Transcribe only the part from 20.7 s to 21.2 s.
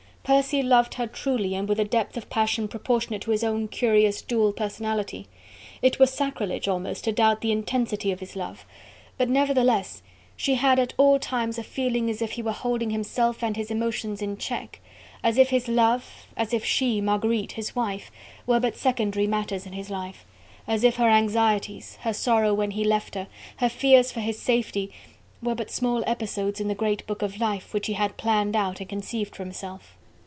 if her